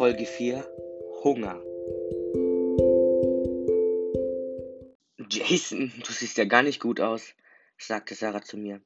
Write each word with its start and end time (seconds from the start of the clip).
Folge 0.00 0.24
4 0.24 0.64
Hunger. 1.24 1.62
Jason, 5.28 5.92
du 6.02 6.10
siehst 6.10 6.38
ja 6.38 6.46
gar 6.46 6.62
nicht 6.62 6.80
gut 6.80 7.02
aus, 7.02 7.34
sagte 7.76 8.14
Sarah 8.14 8.40
zu 8.40 8.56
mir. 8.56 8.80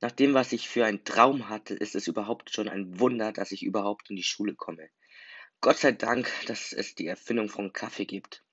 Nach 0.00 0.12
dem, 0.12 0.34
was 0.34 0.52
ich 0.52 0.68
für 0.68 0.84
einen 0.84 1.02
Traum 1.02 1.48
hatte, 1.48 1.74
ist 1.74 1.96
es 1.96 2.06
überhaupt 2.06 2.54
schon 2.54 2.68
ein 2.68 3.00
Wunder, 3.00 3.32
dass 3.32 3.50
ich 3.50 3.64
überhaupt 3.64 4.08
in 4.10 4.14
die 4.14 4.22
Schule 4.22 4.54
komme. 4.54 4.88
Gott 5.60 5.78
sei 5.78 5.90
Dank, 5.90 6.30
dass 6.46 6.72
es 6.72 6.94
die 6.94 7.08
Erfindung 7.08 7.48
von 7.48 7.72
Kaffee 7.72 8.06
gibt. 8.06 8.44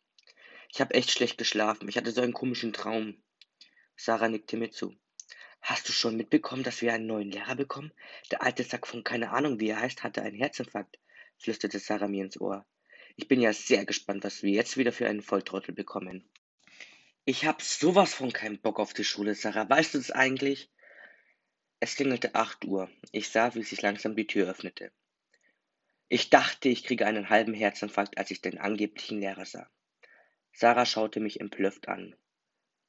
Ich 0.73 0.81
habe 0.81 0.95
echt 0.95 1.11
schlecht 1.11 1.37
geschlafen. 1.37 1.87
Ich 1.89 1.95
hatte 1.95 2.09
so 2.09 2.21
einen 2.21 2.33
komischen 2.33 2.73
Traum. 2.73 3.21
Sarah 3.95 4.29
nickte 4.29 4.57
mir 4.57 4.71
zu. 4.71 4.95
Hast 5.61 5.87
du 5.87 5.93
schon 5.93 6.17
mitbekommen, 6.17 6.63
dass 6.63 6.81
wir 6.81 6.91
einen 6.91 7.05
neuen 7.05 7.29
Lehrer 7.29 7.55
bekommen? 7.55 7.91
Der 8.31 8.41
alte 8.41 8.63
Sack 8.63 8.87
von 8.87 9.03
keine 9.03 9.29
Ahnung, 9.29 9.59
wie 9.59 9.69
er 9.69 9.79
heißt, 9.79 10.01
hatte 10.01 10.23
einen 10.23 10.37
Herzinfarkt, 10.37 10.97
flüsterte 11.39 11.79
Sarah 11.79 12.07
mir 12.07 12.23
ins 12.23 12.39
Ohr. 12.39 12.65
Ich 13.15 13.27
bin 13.27 13.41
ja 13.41 13.51
sehr 13.53 13.85
gespannt, 13.85 14.23
was 14.23 14.43
wir 14.43 14.51
jetzt 14.51 14.77
wieder 14.77 14.91
für 14.91 15.07
einen 15.07 15.21
Volltrottel 15.21 15.73
bekommen. 15.73 16.29
Ich 17.25 17.45
hab 17.45 17.61
sowas 17.61 18.13
von 18.13 18.31
keinen 18.31 18.59
Bock 18.59 18.79
auf 18.79 18.93
die 18.93 19.03
Schule, 19.03 19.35
Sarah. 19.35 19.69
Weißt 19.69 19.93
du 19.93 19.97
es 19.97 20.11
eigentlich? 20.11 20.69
Es 21.79 21.95
klingelte 21.95 22.35
acht 22.35 22.65
Uhr. 22.65 22.89
Ich 23.11 23.29
sah, 23.29 23.55
wie 23.55 23.63
sich 23.63 23.81
langsam 23.81 24.15
die 24.15 24.27
Tür 24.27 24.49
öffnete. 24.49 24.91
Ich 26.07 26.29
dachte, 26.29 26.69
ich 26.69 26.83
kriege 26.83 27.05
einen 27.05 27.29
halben 27.29 27.53
Herzinfarkt, 27.53 28.17
als 28.17 28.31
ich 28.31 28.41
den 28.41 28.57
angeblichen 28.57 29.19
Lehrer 29.19 29.45
sah. 29.45 29.69
Sarah 30.53 30.85
schaute 30.85 31.19
mich 31.19 31.39
empflöfft 31.39 31.87
an. 31.87 32.15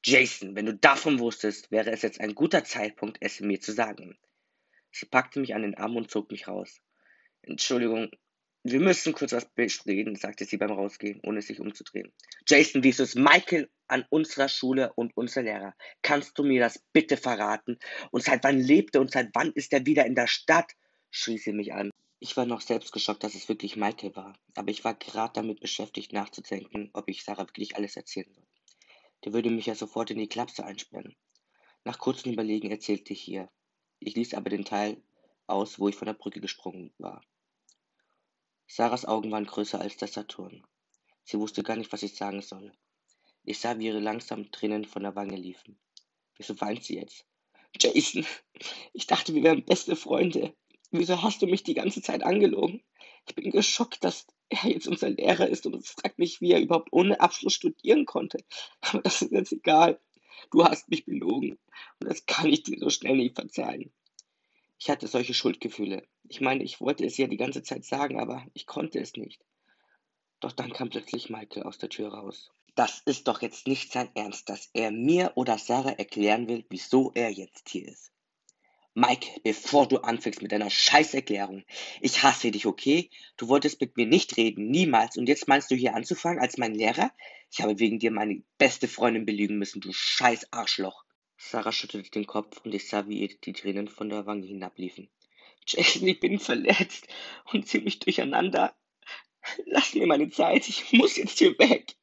Jason, 0.03 0.57
wenn 0.57 0.67
du 0.67 0.75
davon 0.75 1.19
wusstest, 1.19 1.71
wäre 1.71 1.91
es 1.91 2.03
jetzt 2.03 2.21
ein 2.21 2.35
guter 2.35 2.65
Zeitpunkt, 2.65 3.19
es 3.21 3.41
mir 3.41 3.61
zu 3.61 3.73
sagen. 3.73 4.19
Sie 4.91 5.07
packte 5.07 5.39
mich 5.39 5.55
an 5.55 5.63
den 5.63 5.77
Arm 5.77 5.97
und 5.97 6.11
zog 6.11 6.31
mich 6.31 6.49
raus. 6.49 6.81
Entschuldigung, 7.43 8.11
wir 8.63 8.81
müssen 8.81 9.15
kurz 9.15 9.33
was 9.33 9.47
besprechen, 9.47 10.17
sagte 10.17 10.45
sie 10.45 10.59
beim 10.59 10.73
Rausgehen, 10.73 11.21
ohne 11.25 11.41
sich 11.41 11.61
umzudrehen. 11.61 12.13
Jason, 12.47 12.85
wieso 12.85 13.05
ist 13.05 13.15
Michael 13.15 13.71
an 13.87 14.05
unserer 14.11 14.49
Schule 14.49 14.93
und 14.95 15.17
unser 15.17 15.43
Lehrer? 15.43 15.75
Kannst 16.03 16.39
du 16.39 16.43
mir 16.43 16.61
das 16.61 16.79
bitte 16.93 17.17
verraten? 17.17 17.79
Und 18.11 18.23
seit 18.23 18.45
wann 18.45 18.59
lebt 18.59 18.95
er 18.95 19.01
und 19.01 19.11
seit 19.11 19.31
wann 19.33 19.53
ist 19.53 19.73
er 19.73 19.87
wieder 19.87 20.05
in 20.05 20.15
der 20.15 20.27
Stadt? 20.27 20.73
schrie 21.11 21.39
sie 21.39 21.53
mich 21.53 21.73
an. 21.73 21.91
Ich 22.19 22.37
war 22.37 22.45
noch 22.45 22.61
selbst 22.61 22.93
geschockt, 22.93 23.25
dass 23.25 23.35
es 23.35 23.49
wirklich 23.49 23.77
Michael 23.77 24.15
war, 24.15 24.39
aber 24.55 24.71
ich 24.71 24.85
war 24.85 24.95
gerade 24.95 25.33
damit 25.33 25.61
beschäftigt 25.61 26.13
nachzudenken, 26.13 26.91
ob 26.93 27.09
ich 27.09 27.25
Sarah 27.25 27.49
wirklich 27.49 27.77
alles 27.77 27.97
erzählen 27.97 28.31
soll. 28.35 28.47
Der 29.25 29.33
würde 29.33 29.51
mich 29.51 29.67
ja 29.67 29.75
sofort 29.75 30.11
in 30.11 30.19
die 30.19 30.29
Klapse 30.29 30.65
einsperren. 30.67 31.17
Nach 31.85 31.99
kurzem 31.99 32.33
Überlegen 32.33 32.71
erzählte 32.71 33.15
ich 33.15 33.27
ihr. 33.27 33.49
Ich 34.01 34.15
ließ 34.17 34.35
aber 34.35 34.51
den 34.51 34.67
Teil 34.67 35.03
aus, 35.47 35.79
wo 35.79 35.89
ich 35.89 35.97
von 35.97 36.07
der 36.07 36.15
Brücke 36.15 36.43
gesprungen 36.43 36.93
war. 36.99 37.23
Sarahs 38.73 39.05
Augen 39.05 39.33
waren 39.33 39.47
größer 39.47 39.81
als 39.81 39.97
der 39.97 40.07
Saturn. 40.07 40.65
Sie 41.25 41.41
wusste 41.41 41.65
gar 41.65 41.75
nicht, 41.75 41.93
was 41.93 42.05
ich 42.05 42.15
sagen 42.15 42.41
soll. 42.41 42.73
Ich 43.43 43.59
sah, 43.59 43.77
wie 43.81 43.87
ihre 43.87 43.99
langsamen 43.99 44.53
Tränen 44.53 44.85
von 44.85 45.03
der 45.03 45.17
Wange 45.17 45.35
liefen. 45.35 45.81
Wieso 46.37 46.61
weint 46.61 46.85
sie 46.85 46.95
jetzt? 46.95 47.27
Jason, 47.77 48.25
ich 48.93 49.09
dachte, 49.09 49.35
wir 49.35 49.43
wären 49.43 49.65
beste 49.65 49.97
Freunde. 49.97 50.55
Wieso 50.93 51.21
hast 51.21 51.43
du 51.43 51.49
mich 51.49 51.65
die 51.65 51.75
ganze 51.75 52.01
Zeit 52.01 52.23
angelogen? 52.23 52.81
Ich 53.27 53.35
bin 53.35 53.51
geschockt, 53.51 54.05
dass 54.05 54.29
er 54.51 54.71
jetzt 54.71 54.87
unser 54.87 55.11
Lehrer 55.11 55.49
ist 55.49 55.67
und 55.67 55.85
fragt 55.85 56.21
mich, 56.21 56.41
wie 56.41 56.53
er 56.53 56.61
überhaupt 56.61 56.93
ohne 56.93 57.19
Abschluss 57.19 57.55
studieren 57.55 58.07
konnte. 58.07 58.39
Aber 58.83 59.03
das 59.03 59.21
ist 59.21 59.33
jetzt 59.33 59.53
egal. 59.53 60.01
Du 60.53 60.63
hast 60.63 60.89
mich 60.89 61.05
belogen 61.05 61.59
und 61.99 62.09
das 62.09 62.25
kann 62.25 62.47
ich 62.47 62.63
dir 62.63 62.79
so 62.79 62.89
schnell 62.89 63.17
nicht 63.17 63.35
verzeihen. 63.35 63.93
Ich 64.83 64.89
hatte 64.89 65.07
solche 65.07 65.35
Schuldgefühle. 65.35 66.09
Ich 66.27 66.41
meine, 66.41 66.65
ich 66.65 66.81
wollte 66.81 67.05
es 67.05 67.19
ja 67.19 67.27
die 67.27 67.37
ganze 67.37 67.63
Zeit 67.63 67.85
sagen, 67.85 68.19
aber 68.19 68.47
ich 68.55 68.67
konnte 68.67 68.99
es 68.99 69.13
nicht. 69.15 69.45
Doch 70.41 70.53
dann 70.53 70.73
kam 70.73 70.89
plötzlich 70.89 71.29
Michael 71.29 71.65
aus 71.65 71.77
der 71.77 71.91
Tür 71.91 72.15
raus. 72.15 72.51
Das 72.77 73.03
ist 73.05 73.29
doch 73.29 73.43
jetzt 73.43 73.67
nicht 73.67 73.93
sein 73.93 74.09
Ernst, 74.15 74.49
dass 74.49 74.71
er 74.73 74.91
mir 74.91 75.33
oder 75.35 75.59
Sarah 75.59 75.91
erklären 75.91 76.49
will, 76.49 76.65
wieso 76.71 77.13
er 77.15 77.31
jetzt 77.31 77.69
hier 77.69 77.87
ist. 77.87 78.11
Mike, 78.95 79.41
bevor 79.45 79.87
du 79.87 79.99
anfängst 79.99 80.41
mit 80.41 80.51
deiner 80.51 80.71
Scheißerklärung. 80.71 81.63
Ich 82.01 82.23
hasse 82.23 82.51
dich, 82.51 82.65
okay? 82.65 83.11
Du 83.37 83.49
wolltest 83.49 83.83
mit 83.83 83.99
mir 83.99 84.07
nicht 84.07 84.39
reden, 84.39 84.71
niemals. 84.71 85.19
Und 85.19 85.29
jetzt 85.29 85.47
meinst 85.47 85.71
du 85.71 85.75
hier 85.75 85.95
anzufangen 85.95 86.41
als 86.41 86.57
mein 86.57 86.75
Lehrer? 86.75 87.13
Ich 87.53 87.61
habe 87.61 87.79
wegen 87.79 87.99
dir 87.99 88.13
meine 88.13 88.43
beste 88.57 88.89
Freundin 88.89 89.27
belügen 89.27 89.59
müssen, 89.59 89.83
du 89.83 89.93
scheiß 89.93 90.55
Arschloch. 90.55 91.05
Sarah 91.43 91.73
schüttelte 91.73 92.11
den 92.11 92.27
Kopf 92.27 92.61
und 92.65 92.75
ich 92.75 92.87
sah, 92.87 93.09
wie 93.09 93.21
ihr 93.21 93.29
die 93.29 93.55
Tränen 93.55 93.89
von 93.89 94.11
der 94.11 94.27
Wange 94.27 94.47
hinabliefen. 94.47 95.09
Jason, 95.67 96.07
ich 96.07 96.21
bin 96.21 96.39
verletzt 96.39 97.09
und 97.51 97.67
ziemlich 97.67 97.99
durcheinander. 97.99 98.77
Lass 99.65 99.95
mir 99.95 100.07
meine 100.07 100.29
Zeit, 100.29 100.69
ich 100.69 100.93
muss 100.93 101.17
jetzt 101.17 101.39
hier 101.39 101.59
weg. 101.59 101.97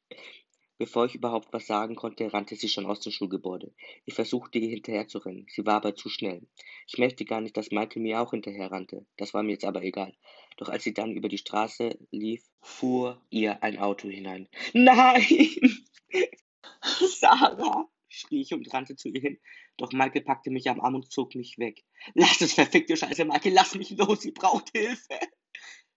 Bevor 0.76 1.06
ich 1.06 1.14
überhaupt 1.14 1.52
was 1.52 1.68
sagen 1.68 1.94
konnte, 1.94 2.32
rannte 2.32 2.56
sie 2.56 2.68
schon 2.68 2.84
aus 2.84 2.98
dem 2.98 3.12
Schulgebäude. 3.12 3.72
Ich 4.04 4.14
versuchte 4.14 4.58
ihr 4.58 4.70
hinterherzurennen, 4.70 5.46
sie 5.48 5.64
war 5.64 5.76
aber 5.76 5.94
zu 5.94 6.08
schnell. 6.08 6.46
Ich 6.88 6.98
merkte 6.98 7.24
gar 7.24 7.40
nicht, 7.40 7.56
dass 7.56 7.70
Michael 7.70 8.02
mir 8.02 8.20
auch 8.20 8.32
hinterher 8.32 8.72
rannte. 8.72 9.06
Das 9.16 9.34
war 9.34 9.44
mir 9.44 9.52
jetzt 9.52 9.64
aber 9.64 9.82
egal. 9.84 10.16
Doch 10.56 10.68
als 10.68 10.82
sie 10.82 10.94
dann 10.94 11.12
über 11.12 11.28
die 11.28 11.38
Straße 11.38 11.96
lief, 12.10 12.42
fuhr 12.60 13.22
ihr 13.30 13.62
ein 13.62 13.78
Auto 13.78 14.08
hinein. 14.08 14.48
Nein! 14.72 15.84
Sarah! 16.82 17.88
Schrie 18.18 18.40
ich 18.40 18.52
und 18.52 18.72
rannte 18.72 18.96
zu 18.96 19.08
ihr 19.08 19.20
hin. 19.20 19.38
Doch 19.76 19.92
Michael 19.92 20.22
packte 20.22 20.50
mich 20.50 20.68
am 20.68 20.80
Arm 20.80 20.96
und 20.96 21.10
zog 21.10 21.34
mich 21.34 21.58
weg. 21.58 21.84
Lass 22.14 22.40
es, 22.40 22.54
verfickte 22.54 22.96
Scheiße, 22.96 23.24
Michael, 23.24 23.54
lass 23.54 23.74
mich 23.74 23.90
los, 23.90 24.20
sie 24.20 24.32
braucht 24.32 24.70
Hilfe! 24.76 25.18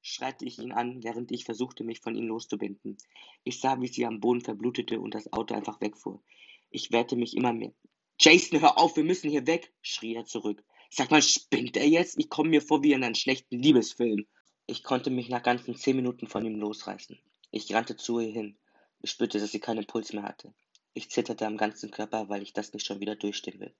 schreite 0.01 0.45
ich 0.45 0.57
ihn 0.59 0.71
an, 0.71 1.03
während 1.03 1.31
ich 1.31 1.45
versuchte, 1.45 1.83
mich 1.83 1.99
von 1.99 2.15
ihm 2.15 2.27
loszubinden. 2.27 2.97
Ich 3.43 3.59
sah, 3.59 3.79
wie 3.81 3.87
sie 3.87 4.05
am 4.05 4.19
Boden 4.19 4.41
verblutete 4.41 4.99
und 4.99 5.13
das 5.13 5.31
Auto 5.31 5.53
einfach 5.53 5.79
wegfuhr. 5.79 6.21
Ich 6.69 6.91
wehrte 6.91 7.15
mich 7.15 7.35
immer 7.35 7.53
mehr. 7.53 7.73
Jason, 8.19 8.61
hör 8.61 8.77
auf, 8.77 8.95
wir 8.95 9.03
müssen 9.03 9.29
hier 9.29 9.47
weg, 9.47 9.71
schrie 9.81 10.15
er 10.15 10.25
zurück. 10.25 10.63
Sag 10.89 11.11
mal, 11.11 11.21
spinnt 11.21 11.77
er 11.77 11.87
jetzt? 11.87 12.19
Ich 12.19 12.29
komme 12.29 12.49
mir 12.49 12.61
vor 12.61 12.83
wie 12.83 12.93
in 12.93 13.03
einem 13.03 13.15
schlechten 13.15 13.57
Liebesfilm. 13.57 14.27
Ich 14.67 14.83
konnte 14.83 15.09
mich 15.09 15.29
nach 15.29 15.43
ganzen 15.43 15.75
zehn 15.75 15.95
Minuten 15.95 16.27
von 16.27 16.45
ihm 16.45 16.55
losreißen. 16.55 17.17
Ich 17.51 17.73
rannte 17.73 17.95
zu 17.95 18.19
ihr 18.19 18.31
hin. 18.31 18.57
Ich 19.01 19.11
spürte, 19.11 19.39
dass 19.39 19.51
sie 19.51 19.59
keinen 19.59 19.85
Puls 19.85 20.13
mehr 20.13 20.23
hatte. 20.23 20.53
Ich 20.93 21.09
zitterte 21.09 21.45
am 21.45 21.55
ganzen 21.55 21.89
Körper, 21.89 22.27
weil 22.27 22.41
ich 22.41 22.51
das 22.51 22.73
nicht 22.73 22.85
schon 22.85 22.99
wieder 22.99 23.15
durchstehen 23.15 23.59
will. 23.59 23.73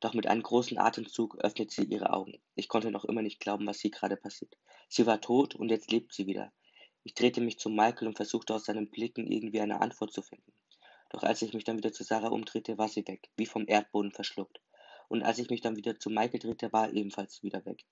Doch 0.00 0.14
mit 0.14 0.26
einem 0.26 0.42
großen 0.42 0.78
Atemzug 0.78 1.36
öffnet 1.38 1.70
sie 1.70 1.84
ihre 1.84 2.12
Augen. 2.12 2.40
Ich 2.56 2.68
konnte 2.68 2.90
noch 2.90 3.04
immer 3.04 3.22
nicht 3.22 3.38
glauben, 3.38 3.66
was 3.66 3.80
hier 3.80 3.92
gerade 3.92 4.16
passiert. 4.16 4.56
Sie 4.88 5.06
war 5.06 5.20
tot 5.20 5.54
und 5.54 5.70
jetzt 5.70 5.90
lebt 5.90 6.12
sie 6.12 6.26
wieder. 6.26 6.52
Ich 7.04 7.14
drehte 7.14 7.40
mich 7.40 7.58
zu 7.58 7.68
Michael 7.68 8.08
und 8.08 8.16
versuchte 8.16 8.54
aus 8.54 8.64
seinen 8.64 8.90
Blicken 8.90 9.26
irgendwie 9.26 9.60
eine 9.60 9.80
Antwort 9.80 10.12
zu 10.12 10.20
finden. 10.20 10.52
Doch 11.10 11.22
als 11.22 11.42
ich 11.42 11.52
mich 11.54 11.64
dann 11.64 11.78
wieder 11.78 11.92
zu 11.92 12.04
Sarah 12.04 12.28
umdrehte, 12.28 12.76
war 12.76 12.88
sie 12.88 13.06
weg, 13.06 13.30
wie 13.36 13.46
vom 13.46 13.64
Erdboden 13.66 14.12
verschluckt. 14.12 14.60
Und 15.08 15.22
als 15.22 15.38
ich 15.38 15.50
mich 15.50 15.60
dann 15.60 15.76
wieder 15.76 15.98
zu 15.98 16.10
Michael 16.10 16.40
drehte, 16.40 16.72
war 16.72 16.88
er 16.88 16.94
ebenfalls 16.94 17.42
wieder 17.42 17.64
weg. 17.64 17.84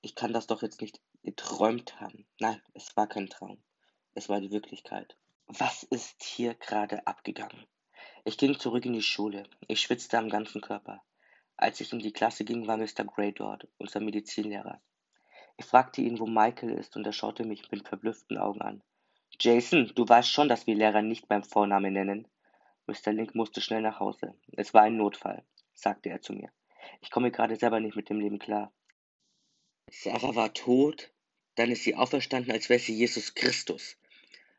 Ich 0.00 0.14
kann 0.14 0.32
das 0.32 0.46
doch 0.46 0.62
jetzt 0.62 0.80
nicht 0.80 1.00
geträumt 1.22 2.00
haben. 2.00 2.26
Nein, 2.38 2.62
es 2.74 2.96
war 2.96 3.06
kein 3.06 3.28
Traum. 3.28 3.62
Es 4.14 4.28
war 4.28 4.40
die 4.40 4.50
Wirklichkeit. 4.50 5.16
Was 5.46 5.82
ist 5.82 6.22
hier 6.22 6.54
gerade 6.54 7.06
abgegangen? 7.06 7.66
Ich 8.26 8.38
ging 8.38 8.58
zurück 8.58 8.86
in 8.86 8.94
die 8.94 9.02
Schule. 9.02 9.42
Ich 9.68 9.82
schwitzte 9.82 10.16
am 10.16 10.30
ganzen 10.30 10.62
Körper. 10.62 11.02
Als 11.58 11.80
ich 11.82 11.92
in 11.92 11.98
die 11.98 12.12
Klasse 12.12 12.46
ging, 12.46 12.66
war 12.66 12.78
Mr. 12.78 13.04
Gray 13.04 13.32
dort, 13.32 13.68
unser 13.76 14.00
Medizinlehrer. 14.00 14.80
Ich 15.58 15.66
fragte 15.66 16.00
ihn, 16.00 16.18
wo 16.18 16.26
Michael 16.26 16.70
ist, 16.70 16.96
und 16.96 17.04
er 17.04 17.12
schaute 17.12 17.44
mich 17.44 17.70
mit 17.70 17.86
verblüfften 17.86 18.38
Augen 18.38 18.62
an. 18.62 18.82
Jason, 19.38 19.92
du 19.94 20.08
weißt 20.08 20.30
schon, 20.30 20.48
dass 20.48 20.66
wir 20.66 20.74
Lehrer 20.74 21.02
nicht 21.02 21.28
beim 21.28 21.42
Vornamen 21.42 21.92
nennen. 21.92 22.26
Mr. 22.86 23.12
Link 23.12 23.34
musste 23.34 23.60
schnell 23.60 23.82
nach 23.82 24.00
Hause. 24.00 24.34
Es 24.52 24.72
war 24.72 24.82
ein 24.82 24.96
Notfall, 24.96 25.44
sagte 25.74 26.08
er 26.08 26.22
zu 26.22 26.32
mir. 26.32 26.50
Ich 27.02 27.10
komme 27.10 27.30
gerade 27.30 27.56
selber 27.56 27.80
nicht 27.80 27.94
mit 27.94 28.08
dem 28.08 28.20
Leben 28.20 28.38
klar. 28.38 28.72
Sarah 29.90 30.34
war 30.34 30.54
tot, 30.54 31.12
dann 31.56 31.70
ist 31.70 31.84
sie 31.84 31.94
auferstanden, 31.94 32.52
als 32.52 32.70
wäre 32.70 32.80
sie 32.80 32.94
Jesus 32.94 33.34
Christus. 33.34 33.98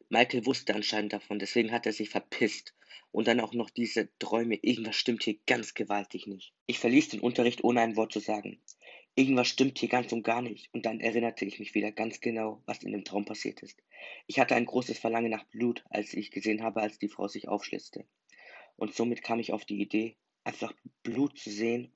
Michael 0.09 0.45
wusste 0.45 0.75
anscheinend 0.75 1.13
davon, 1.13 1.39
deswegen 1.39 1.71
hat 1.71 1.85
er 1.85 1.93
sich 1.93 2.09
verpisst 2.09 2.75
und 3.11 3.27
dann 3.27 3.39
auch 3.39 3.53
noch 3.53 3.69
diese 3.69 4.09
Träume. 4.19 4.59
Irgendwas 4.61 4.95
stimmt 4.97 5.23
hier 5.23 5.37
ganz 5.47 5.73
gewaltig 5.73 6.27
nicht. 6.27 6.53
Ich 6.67 6.79
verließ 6.79 7.09
den 7.09 7.21
Unterricht 7.21 7.63
ohne 7.63 7.81
ein 7.81 7.95
Wort 7.95 8.13
zu 8.13 8.19
sagen. 8.19 8.59
Irgendwas 9.15 9.47
stimmt 9.47 9.79
hier 9.79 9.89
ganz 9.89 10.11
und 10.11 10.23
gar 10.23 10.41
nicht. 10.41 10.69
Und 10.73 10.85
dann 10.85 10.99
erinnerte 10.99 11.45
ich 11.45 11.57
mich 11.57 11.73
wieder 11.73 11.91
ganz 11.91 12.19
genau, 12.19 12.61
was 12.65 12.83
in 12.83 12.91
dem 12.91 13.05
Traum 13.05 13.23
passiert 13.23 13.63
ist. 13.63 13.81
Ich 14.27 14.39
hatte 14.39 14.55
ein 14.55 14.65
großes 14.65 14.99
Verlangen 14.99 15.31
nach 15.31 15.45
Blut, 15.45 15.83
als 15.89 16.13
ich 16.13 16.31
gesehen 16.31 16.61
habe, 16.61 16.81
als 16.81 16.99
die 16.99 17.07
Frau 17.07 17.27
sich 17.27 17.47
aufschlitzte. 17.47 18.05
Und 18.75 18.93
somit 18.93 19.23
kam 19.23 19.39
ich 19.39 19.53
auf 19.53 19.63
die 19.63 19.81
Idee, 19.81 20.17
einfach 20.43 20.73
Blut 21.01 21.39
zu 21.39 21.49
sehen, 21.49 21.93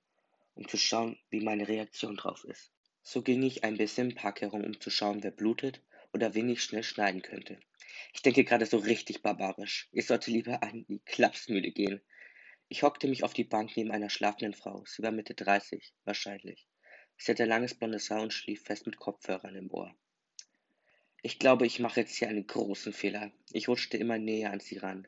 um 0.55 0.67
zu 0.67 0.77
schauen, 0.77 1.17
wie 1.29 1.41
meine 1.41 1.67
Reaktion 1.67 2.15
drauf 2.15 2.45
ist. 2.45 2.71
So 3.01 3.21
ging 3.21 3.43
ich 3.43 3.63
ein 3.65 3.77
bisschen 3.77 4.11
im 4.11 4.15
Park 4.15 4.41
herum, 4.41 4.63
um 4.63 4.79
zu 4.79 4.89
schauen, 4.89 5.21
wer 5.21 5.31
blutet 5.31 5.81
oder 6.13 6.33
wen 6.33 6.47
ich 6.47 6.63
schnell 6.63 6.83
schneiden 6.83 7.21
könnte. 7.21 7.59
Ich 8.13 8.21
denke 8.21 8.43
gerade 8.43 8.65
so 8.65 8.77
richtig 8.77 9.21
barbarisch. 9.21 9.87
Ich 9.91 10.07
sollte 10.07 10.31
lieber 10.31 10.63
an 10.63 10.85
die 10.87 10.99
Klapsmühle 11.05 11.71
gehen. 11.71 12.01
Ich 12.67 12.83
hockte 12.83 13.07
mich 13.07 13.23
auf 13.23 13.33
die 13.33 13.43
Bank 13.43 13.75
neben 13.75 13.91
einer 13.91 14.09
schlafenden 14.09 14.53
Frau. 14.53 14.83
Sie 14.85 15.01
war 15.01 15.11
Mitte 15.11 15.33
30, 15.33 15.93
wahrscheinlich. 16.05 16.67
Sie 17.17 17.31
hatte 17.31 17.45
langes 17.45 17.75
blondes 17.75 18.09
Haar 18.09 18.21
und 18.21 18.33
schlief 18.33 18.63
fest 18.63 18.85
mit 18.85 18.97
Kopfhörern 18.97 19.55
im 19.55 19.71
Ohr. 19.71 19.93
Ich 21.21 21.37
glaube, 21.37 21.65
ich 21.65 21.79
mache 21.79 21.99
jetzt 21.99 22.15
hier 22.15 22.29
einen 22.29 22.47
großen 22.47 22.93
Fehler. 22.93 23.31
Ich 23.51 23.67
rutschte 23.67 23.97
immer 23.97 24.17
näher 24.17 24.51
an 24.51 24.61
sie 24.61 24.77
ran. 24.77 25.07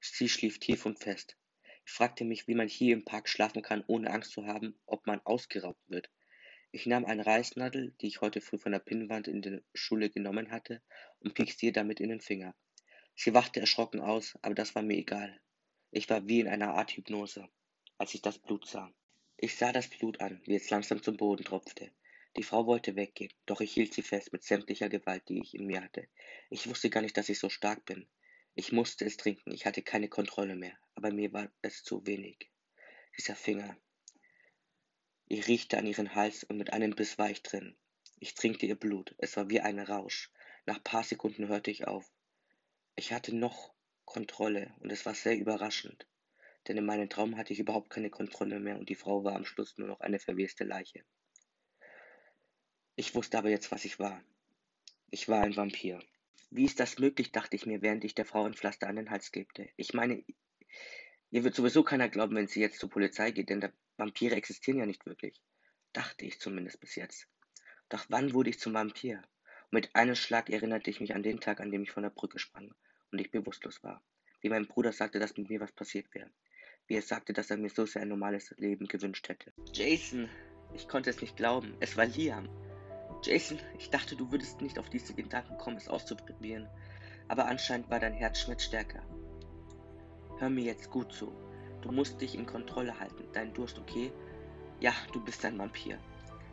Sie 0.00 0.28
schlief 0.28 0.58
tief 0.58 0.84
und 0.84 0.98
fest. 0.98 1.36
Ich 1.86 1.92
fragte 1.92 2.24
mich, 2.24 2.46
wie 2.46 2.54
man 2.54 2.68
hier 2.68 2.92
im 2.92 3.04
Park 3.04 3.28
schlafen 3.28 3.62
kann, 3.62 3.84
ohne 3.86 4.10
Angst 4.10 4.32
zu 4.32 4.46
haben, 4.46 4.78
ob 4.86 5.06
man 5.06 5.20
ausgeraubt 5.24 5.80
wird. 5.88 6.10
Ich 6.72 6.86
nahm 6.86 7.04
eine 7.04 7.24
Reißnadel, 7.24 7.94
die 8.00 8.08
ich 8.08 8.20
heute 8.20 8.40
früh 8.40 8.58
von 8.58 8.72
der 8.72 8.80
Pinnwand 8.80 9.28
in 9.28 9.42
der 9.42 9.62
Schule 9.74 10.10
genommen 10.10 10.50
hatte, 10.50 10.82
und 11.20 11.34
piekste 11.34 11.66
ihr 11.66 11.72
damit 11.72 12.00
in 12.00 12.10
den 12.10 12.20
Finger. 12.20 12.54
Sie 13.14 13.32
wachte 13.32 13.60
erschrocken 13.60 14.00
aus, 14.00 14.38
aber 14.42 14.54
das 14.54 14.74
war 14.74 14.82
mir 14.82 14.96
egal. 14.96 15.40
Ich 15.90 16.10
war 16.10 16.26
wie 16.28 16.40
in 16.40 16.48
einer 16.48 16.74
Art 16.74 16.92
Hypnose, 16.92 17.48
als 17.96 18.12
ich 18.14 18.20
das 18.20 18.38
Blut 18.38 18.66
sah. 18.66 18.92
Ich 19.38 19.56
sah 19.56 19.72
das 19.72 19.88
Blut 19.88 20.20
an, 20.20 20.40
wie 20.44 20.56
es 20.56 20.68
langsam 20.70 21.02
zum 21.02 21.16
Boden 21.16 21.44
tropfte. 21.44 21.90
Die 22.36 22.42
Frau 22.42 22.66
wollte 22.66 22.96
weggehen, 22.96 23.32
doch 23.46 23.62
ich 23.62 23.72
hielt 23.72 23.94
sie 23.94 24.02
fest 24.02 24.32
mit 24.32 24.42
sämtlicher 24.42 24.90
Gewalt, 24.90 25.26
die 25.28 25.40
ich 25.40 25.54
in 25.54 25.66
mir 25.66 25.82
hatte. 25.82 26.06
Ich 26.50 26.68
wusste 26.68 26.90
gar 26.90 27.00
nicht, 27.00 27.16
dass 27.16 27.30
ich 27.30 27.38
so 27.38 27.48
stark 27.48 27.86
bin. 27.86 28.06
Ich 28.54 28.72
musste 28.72 29.06
es 29.06 29.16
trinken, 29.16 29.52
ich 29.52 29.64
hatte 29.64 29.82
keine 29.82 30.08
Kontrolle 30.08 30.56
mehr, 30.56 30.76
aber 30.94 31.10
mir 31.12 31.32
war 31.32 31.50
es 31.62 31.82
zu 31.82 32.06
wenig. 32.06 32.50
Dieser 33.16 33.36
Finger. 33.36 33.78
Ich 35.28 35.48
riechte 35.48 35.76
an 35.76 35.86
ihren 35.86 36.14
Hals 36.14 36.44
und 36.44 36.56
mit 36.56 36.72
einem 36.72 36.94
Biss 36.94 37.18
war 37.18 37.30
ich 37.30 37.42
drin. 37.42 37.76
Ich 38.20 38.34
trinkte 38.34 38.66
ihr 38.66 38.76
Blut, 38.76 39.14
es 39.18 39.36
war 39.36 39.50
wie 39.50 39.60
ein 39.60 39.80
Rausch. 39.80 40.30
Nach 40.66 40.82
paar 40.82 41.02
Sekunden 41.02 41.48
hörte 41.48 41.70
ich 41.70 41.86
auf. 41.86 42.08
Ich 42.94 43.12
hatte 43.12 43.34
noch 43.34 43.74
Kontrolle 44.04 44.72
und 44.80 44.90
es 44.90 45.04
war 45.04 45.14
sehr 45.14 45.36
überraschend, 45.36 46.06
denn 46.68 46.76
in 46.76 46.86
meinem 46.86 47.10
Traum 47.10 47.36
hatte 47.36 47.52
ich 47.52 47.58
überhaupt 47.58 47.90
keine 47.90 48.08
Kontrolle 48.08 48.60
mehr 48.60 48.78
und 48.78 48.88
die 48.88 48.94
Frau 48.94 49.24
war 49.24 49.34
am 49.34 49.44
Schluss 49.44 49.76
nur 49.78 49.88
noch 49.88 50.00
eine 50.00 50.20
verweste 50.20 50.64
Leiche. 50.64 51.04
Ich 52.94 53.14
wusste 53.14 53.36
aber 53.36 53.50
jetzt, 53.50 53.72
was 53.72 53.84
ich 53.84 53.98
war. 53.98 54.22
Ich 55.10 55.28
war 55.28 55.42
ein 55.42 55.56
Vampir. 55.56 56.00
Wie 56.50 56.64
ist 56.64 56.78
das 56.78 56.98
möglich, 56.98 57.32
dachte 57.32 57.56
ich 57.56 57.66
mir, 57.66 57.82
während 57.82 58.04
ich 58.04 58.14
der 58.14 58.24
Frau 58.24 58.44
ein 58.44 58.54
Pflaster 58.54 58.86
an 58.86 58.96
den 58.96 59.10
Hals 59.10 59.32
klebte. 59.32 59.68
Ich 59.76 59.92
meine, 59.92 60.24
ihr 61.30 61.44
wird 61.44 61.54
sowieso 61.54 61.82
keiner 61.82 62.08
glauben, 62.08 62.36
wenn 62.36 62.46
sie 62.46 62.60
jetzt 62.60 62.78
zur 62.78 62.90
Polizei 62.90 63.30
geht, 63.30 63.50
denn 63.50 63.68
Vampire 63.96 64.36
existieren 64.36 64.78
ja 64.78 64.86
nicht 64.86 65.06
wirklich. 65.06 65.40
Dachte 65.92 66.24
ich 66.24 66.40
zumindest 66.40 66.80
bis 66.80 66.94
jetzt. 66.94 67.26
Doch 67.88 68.04
wann 68.08 68.34
wurde 68.34 68.50
ich 68.50 68.58
zum 68.58 68.74
Vampir? 68.74 69.22
Und 69.70 69.72
mit 69.72 69.94
einem 69.94 70.14
Schlag 70.14 70.50
erinnerte 70.50 70.90
ich 70.90 71.00
mich 71.00 71.14
an 71.14 71.22
den 71.22 71.40
Tag, 71.40 71.60
an 71.60 71.70
dem 71.70 71.82
ich 71.82 71.90
von 71.90 72.02
der 72.02 72.10
Brücke 72.10 72.38
sprang 72.38 72.74
und 73.10 73.18
ich 73.18 73.30
bewusstlos 73.30 73.82
war. 73.82 74.02
Wie 74.40 74.48
mein 74.48 74.66
Bruder 74.66 74.92
sagte, 74.92 75.18
dass 75.18 75.36
mit 75.36 75.48
mir 75.48 75.60
was 75.60 75.72
passiert 75.72 76.12
wäre. 76.14 76.30
Wie 76.86 76.94
er 76.94 77.02
sagte, 77.02 77.32
dass 77.32 77.50
er 77.50 77.56
mir 77.56 77.70
so 77.70 77.86
sehr 77.86 78.02
ein 78.02 78.08
normales 78.08 78.54
Leben 78.58 78.86
gewünscht 78.86 79.28
hätte. 79.28 79.52
Jason! 79.72 80.28
Ich 80.74 80.88
konnte 80.88 81.10
es 81.10 81.20
nicht 81.20 81.36
glauben. 81.36 81.74
Es 81.80 81.96
war 81.96 82.06
Liam. 82.06 82.48
Jason, 83.22 83.58
ich 83.78 83.90
dachte, 83.90 84.14
du 84.14 84.30
würdest 84.30 84.60
nicht 84.60 84.78
auf 84.78 84.90
diese 84.90 85.14
Gedanken 85.14 85.56
kommen, 85.58 85.76
es 85.76 85.88
auszuprobieren. 85.88 86.68
Aber 87.28 87.46
anscheinend 87.46 87.88
war 87.88 87.98
dein 87.98 88.12
Herzschmerz 88.12 88.64
stärker. 88.64 89.02
Hör 90.38 90.50
mir 90.50 90.64
jetzt 90.64 90.90
gut 90.90 91.12
zu. 91.12 91.32
Du 91.82 91.92
musst 91.92 92.20
dich 92.20 92.34
in 92.34 92.46
Kontrolle 92.46 92.98
halten. 92.98 93.24
Dein 93.32 93.54
Durst, 93.54 93.78
okay? 93.78 94.12
Ja, 94.80 94.92
du 95.12 95.20
bist 95.20 95.44
ein 95.44 95.58
Vampir. 95.58 95.98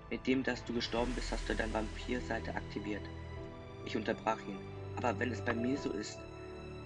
Mit 0.10 0.26
dem, 0.28 0.44
dass 0.44 0.64
du 0.66 0.74
gestorben 0.74 1.14
bist, 1.16 1.32
hast 1.32 1.48
du 1.50 1.56
deine 1.56 1.74
Vampirseite 1.74 2.54
aktiviert. 2.56 3.04
Ich 3.86 3.96
unterbrach 3.96 4.40
ihn. 4.48 4.58
Aber 4.96 5.18
wenn 5.20 5.32
es 5.32 5.42
bei 5.42 5.54
mir 5.54 5.78
so 5.78 5.90
ist, 5.92 6.20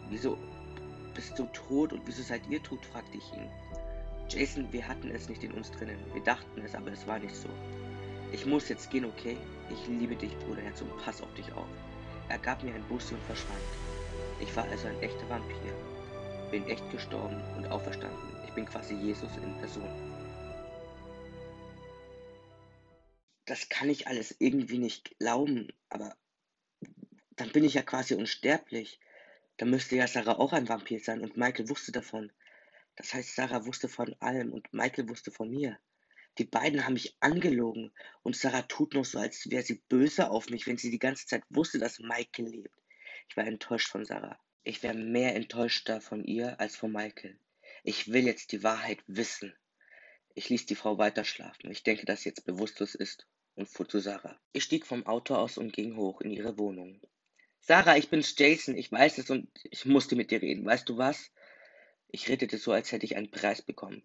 Wieso 0.10 0.38
bist 1.14 1.38
du 1.38 1.46
tot 1.48 1.92
und 1.92 2.02
wieso 2.06 2.24
seid 2.24 2.48
ihr 2.50 2.64
tot? 2.64 2.86
fragte 2.86 3.18
ich 3.18 3.34
ihn. 3.34 3.50
Jason, 4.30 4.72
wir 4.72 4.88
hatten 4.88 5.12
es 5.12 5.28
nicht 5.28 5.44
in 5.44 5.52
uns 5.52 5.72
drinnen. 5.72 6.00
Wir 6.14 6.24
dachten 6.24 6.62
es, 6.64 6.76
aber 6.76 6.92
es 6.92 7.06
war 7.08 7.20
nicht 7.20 7.36
so. 7.36 7.50
Ich 8.32 8.46
muss 8.46 8.70
jetzt 8.70 8.90
gehen, 8.90 9.06
okay? 9.06 9.38
Ich 9.70 9.88
liebe 9.88 10.16
dich, 10.16 10.38
Bruderherz, 10.40 10.82
und 10.82 10.98
pass 11.04 11.22
auf 11.22 11.34
dich 11.34 11.52
auf. 11.54 11.68
Er 12.30 12.38
gab 12.38 12.64
mir 12.64 12.74
ein 12.74 12.84
Bussi 12.84 13.14
und 13.14 13.24
verschwand. 13.24 13.60
Ich 14.40 14.56
war 14.56 14.66
also 14.66 14.88
ein 14.88 15.00
echter 15.02 15.30
Vampir. 15.30 15.74
Bin 16.52 16.66
echt 16.68 16.90
gestorben 16.92 17.42
und 17.58 17.68
auferstanden. 17.68 18.30
Ich 18.46 18.54
bin 18.54 18.66
quasi 18.66 18.96
Jesus 18.96 19.36
in 19.38 19.58
Person. 19.58 19.90
Das 23.46 23.68
kann 23.70 23.90
ich 23.90 24.08
alles 24.08 24.36
irgendwie 24.40 24.78
nicht 24.78 25.18
glauben, 25.20 25.68
aber 25.90 26.16
dann 27.36 27.52
bin 27.52 27.64
ich 27.64 27.74
ja 27.74 27.82
quasi 27.82 28.16
unsterblich. 28.16 29.00
Dann 29.58 29.70
müsste 29.70 29.96
ja 29.96 30.08
Sarah 30.08 30.38
auch 30.38 30.54
ein 30.54 30.70
Vampir 30.70 31.00
sein 31.00 31.22
und 31.22 31.36
Michael 31.36 31.70
wusste 31.70 31.92
davon. 31.92 32.32
Das 32.96 33.14
heißt, 33.14 33.36
Sarah 33.36 33.66
wusste 33.66 33.90
von 33.90 34.16
allem 34.20 34.54
und 34.54 34.74
Michael 34.74 35.10
wusste 35.10 35.32
von 35.32 35.50
mir. 35.50 35.78
Die 36.38 36.46
beiden 36.46 36.86
haben 36.86 36.94
mich 36.94 37.18
angelogen 37.20 37.92
und 38.24 38.36
Sarah 38.36 38.62
tut 38.62 38.94
noch 38.94 39.06
so, 39.06 39.20
als 39.20 39.50
wäre 39.50 39.64
sie 39.64 39.82
böse 39.90 40.30
auf 40.30 40.50
mich, 40.50 40.68
wenn 40.68 40.78
sie 40.78 40.92
die 40.92 41.00
ganze 41.00 41.26
Zeit 41.26 41.44
wusste, 41.50 41.80
dass 41.80 42.00
Michael 42.00 42.48
lebt. 42.48 42.76
Ich 43.30 43.36
war 43.36 43.46
enttäuscht 43.46 43.90
von 43.90 44.06
Sarah. 44.06 44.40
Ich 44.68 44.84
wäre 44.84 44.96
mehr 44.96 45.34
enttäuschter 45.34 46.02
von 46.02 46.26
ihr 46.26 46.60
als 46.60 46.76
von 46.76 46.92
Michael. 46.92 47.40
Ich 47.86 48.12
will 48.12 48.26
jetzt 48.26 48.52
die 48.52 48.64
Wahrheit 48.64 49.00
wissen. 49.08 49.54
Ich 50.36 50.50
ließ 50.50 50.66
die 50.66 50.76
Frau 50.76 50.98
weiter 50.98 51.24
schlafen. 51.24 51.72
Ich 51.72 51.84
denke, 51.84 52.06
dass 52.06 52.24
sie 52.24 52.30
jetzt 52.30 52.46
bewusstlos 52.46 52.94
ist 52.94 53.28
und 53.56 53.70
fuhr 53.70 53.88
zu 53.88 54.00
Sarah. 54.00 54.38
Ich 54.52 54.66
stieg 54.66 54.86
vom 54.86 55.06
Auto 55.06 55.36
aus 55.36 55.58
und 55.58 55.72
ging 55.72 55.96
hoch 55.96 56.20
in 56.20 56.32
ihre 56.32 56.58
Wohnung. 56.58 57.00
Sarah, 57.62 57.96
ich 57.96 58.10
bin's 58.10 58.36
Jason, 58.38 58.76
ich 58.76 58.92
weiß 58.92 59.20
es 59.20 59.30
und 59.30 59.48
ich 59.64 59.86
musste 59.86 60.18
mit 60.18 60.32
dir 60.32 60.42
reden. 60.42 60.66
Weißt 60.66 60.90
du 60.90 60.98
was? 60.98 61.32
Ich 62.10 62.28
redete 62.28 62.58
so, 62.58 62.74
als 62.74 62.92
hätte 62.92 63.06
ich 63.06 63.16
einen 63.16 63.32
Preis 63.32 63.62
bekommen. 63.62 64.04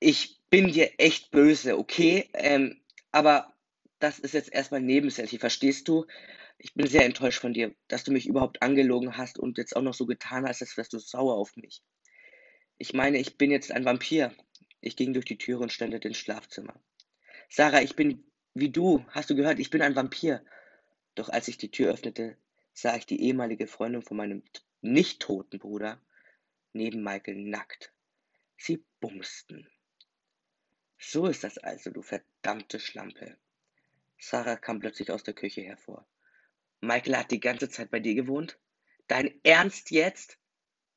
Ich 0.00 0.40
bin 0.48 0.72
dir 0.72 0.92
echt 0.96 1.30
böse, 1.30 1.76
okay? 1.76 2.30
Ähm, 2.32 2.80
aber 3.10 3.52
das 3.98 4.18
ist 4.18 4.32
jetzt 4.32 4.50
erstmal 4.50 4.80
nebensächlich, 4.80 5.40
verstehst 5.40 5.88
du? 5.88 6.06
Ich 6.64 6.74
bin 6.74 6.86
sehr 6.86 7.04
enttäuscht 7.04 7.40
von 7.40 7.52
dir, 7.52 7.74
dass 7.88 8.04
du 8.04 8.12
mich 8.12 8.28
überhaupt 8.28 8.62
angelogen 8.62 9.16
hast 9.16 9.36
und 9.36 9.58
jetzt 9.58 9.74
auch 9.74 9.82
noch 9.82 9.94
so 9.94 10.06
getan 10.06 10.46
hast, 10.46 10.62
als 10.62 10.76
wärst 10.76 10.92
du 10.92 11.00
sauer 11.00 11.34
auf 11.34 11.56
mich. 11.56 11.82
Ich 12.78 12.94
meine, 12.94 13.18
ich 13.18 13.36
bin 13.36 13.50
jetzt 13.50 13.72
ein 13.72 13.84
Vampir. 13.84 14.32
Ich 14.80 14.94
ging 14.94 15.12
durch 15.12 15.24
die 15.24 15.38
Türe 15.38 15.58
und 15.58 15.72
stand 15.72 15.92
ins 15.92 16.18
Schlafzimmer. 16.18 16.80
Sarah, 17.48 17.82
ich 17.82 17.96
bin 17.96 18.22
wie 18.54 18.70
du. 18.70 19.04
Hast 19.08 19.28
du 19.28 19.34
gehört? 19.34 19.58
Ich 19.58 19.70
bin 19.70 19.82
ein 19.82 19.96
Vampir. 19.96 20.44
Doch 21.16 21.30
als 21.30 21.48
ich 21.48 21.58
die 21.58 21.72
Tür 21.72 21.92
öffnete, 21.92 22.36
sah 22.74 22.94
ich 22.94 23.06
die 23.06 23.20
ehemalige 23.22 23.66
Freundin 23.66 24.02
von 24.02 24.16
meinem 24.16 24.44
nicht 24.82 25.20
toten 25.20 25.58
Bruder 25.58 26.00
neben 26.72 27.02
Michael 27.02 27.42
nackt. 27.42 27.92
Sie 28.56 28.84
bumsten. 29.00 29.68
So 30.96 31.26
ist 31.26 31.42
das 31.42 31.58
also, 31.58 31.90
du 31.90 32.02
verdammte 32.02 32.78
Schlampe. 32.78 33.36
Sarah 34.16 34.54
kam 34.54 34.78
plötzlich 34.78 35.10
aus 35.10 35.24
der 35.24 35.34
Küche 35.34 35.62
hervor. 35.62 36.06
Michael 36.82 37.16
hat 37.16 37.30
die 37.30 37.40
ganze 37.40 37.68
Zeit 37.68 37.90
bei 37.90 38.00
dir 38.00 38.14
gewohnt? 38.14 38.58
Dein 39.06 39.32
Ernst 39.44 39.90
jetzt? 39.90 40.36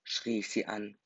schrie 0.04 0.40
ich 0.40 0.50
sie 0.50 0.66
an. 0.66 0.98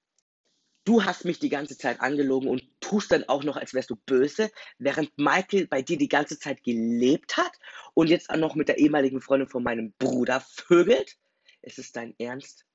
Du 0.85 1.03
hast 1.03 1.25
mich 1.25 1.37
die 1.37 1.49
ganze 1.49 1.77
Zeit 1.77 1.99
angelogen 1.99 2.49
und 2.49 2.63
tust 2.79 3.11
dann 3.11 3.25
auch 3.25 3.43
noch, 3.43 3.57
als 3.57 3.73
wärst 3.73 3.89
du 3.89 3.95
böse, 3.95 4.49
während 4.77 5.15
Michael 5.17 5.67
bei 5.67 5.81
dir 5.81 5.97
die 5.97 6.07
ganze 6.07 6.39
Zeit 6.39 6.63
gelebt 6.63 7.37
hat 7.37 7.51
und 7.93 8.07
jetzt 8.07 8.29
auch 8.29 8.37
noch 8.37 8.55
mit 8.55 8.69
der 8.69 8.77
ehemaligen 8.77 9.21
Freundin 9.21 9.49
von 9.49 9.63
meinem 9.63 9.93
Bruder 9.99 10.39
vögelt? 10.39 11.17
Ist 11.61 11.77
es 11.77 11.91
dein 11.91 12.15
Ernst? 12.17 12.65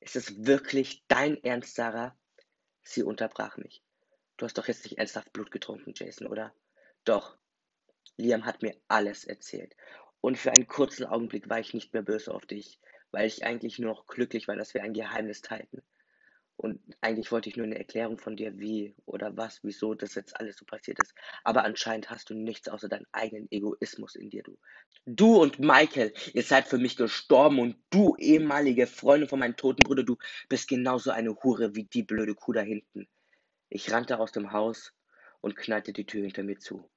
Ist 0.00 0.14
es 0.14 0.44
wirklich 0.44 1.04
dein 1.08 1.42
Ernst, 1.42 1.74
Sarah? 1.74 2.16
Sie 2.82 3.02
unterbrach 3.02 3.56
mich. 3.56 3.82
Du 4.36 4.44
hast 4.44 4.58
doch 4.58 4.68
jetzt 4.68 4.84
nicht 4.84 4.98
ernsthaft 4.98 5.32
Blut 5.32 5.50
getrunken, 5.50 5.94
Jason, 5.96 6.26
oder? 6.26 6.54
Doch. 7.04 7.36
Liam 8.18 8.44
hat 8.44 8.62
mir 8.62 8.76
alles 8.88 9.24
erzählt. 9.24 9.74
Und 10.20 10.38
für 10.38 10.50
einen 10.50 10.66
kurzen 10.66 11.06
Augenblick 11.06 11.48
war 11.48 11.60
ich 11.60 11.74
nicht 11.74 11.92
mehr 11.92 12.02
böse 12.02 12.34
auf 12.34 12.46
dich, 12.46 12.80
weil 13.10 13.26
ich 13.26 13.44
eigentlich 13.44 13.78
nur 13.78 13.90
noch 13.90 14.06
glücklich 14.06 14.48
war, 14.48 14.56
dass 14.56 14.74
wir 14.74 14.82
ein 14.82 14.94
Geheimnis 14.94 15.42
teilten. 15.42 15.82
Und 16.58 16.80
eigentlich 17.02 17.30
wollte 17.32 17.50
ich 17.50 17.56
nur 17.56 17.66
eine 17.66 17.78
Erklärung 17.78 18.18
von 18.18 18.34
dir, 18.34 18.58
wie 18.58 18.94
oder 19.04 19.36
was, 19.36 19.62
wieso 19.62 19.94
das 19.94 20.14
jetzt 20.14 20.40
alles 20.40 20.56
so 20.56 20.64
passiert 20.64 20.98
ist. 21.02 21.14
Aber 21.44 21.64
anscheinend 21.64 22.08
hast 22.08 22.30
du 22.30 22.34
nichts 22.34 22.68
außer 22.68 22.88
deinen 22.88 23.06
eigenen 23.12 23.46
Egoismus 23.50 24.14
in 24.14 24.30
dir, 24.30 24.42
du. 24.42 24.56
Du 25.04 25.36
und 25.36 25.58
Michael, 25.58 26.14
ihr 26.32 26.42
seid 26.42 26.66
für 26.66 26.78
mich 26.78 26.96
gestorben 26.96 27.58
und 27.58 27.76
du, 27.90 28.16
ehemalige 28.18 28.86
Freundin 28.86 29.28
von 29.28 29.38
meinem 29.38 29.56
toten 29.56 29.82
Bruder, 29.82 30.02
du 30.02 30.16
bist 30.48 30.68
genauso 30.68 31.10
eine 31.10 31.36
Hure 31.42 31.76
wie 31.76 31.84
die 31.84 32.02
blöde 32.02 32.34
Kuh 32.34 32.52
da 32.52 32.62
hinten. 32.62 33.06
Ich 33.68 33.92
rannte 33.92 34.18
aus 34.18 34.32
dem 34.32 34.52
Haus 34.52 34.94
und 35.42 35.56
knallte 35.56 35.92
die 35.92 36.06
Tür 36.06 36.22
hinter 36.22 36.42
mir 36.42 36.58
zu. 36.58 36.84